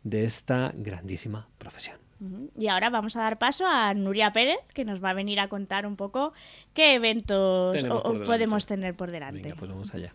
de 0.04 0.26
esta 0.26 0.53
grandísima 0.76 1.48
profesión. 1.58 1.98
Y 2.58 2.68
ahora 2.68 2.90
vamos 2.90 3.18
a 3.18 3.22
dar 3.22 3.38
paso 3.38 3.66
a 3.68 3.94
Nuria 3.94 4.32
Pérez, 4.32 4.60
que 4.74 4.86
nos 4.86 5.04
va 5.04 5.10
a 5.10 5.14
venir 5.14 5.42
a 5.42 5.50
contar 5.50 5.86
un 5.86 5.98
poco 5.98 6.32
qué 6.74 6.96
eventos 6.96 7.84
podemos 8.26 8.66
tener 8.66 8.96
por 8.96 9.12
delante. 9.12 9.42
Venga, 9.42 9.56
pues 9.56 9.70
vamos 9.70 9.94
allá. 9.94 10.14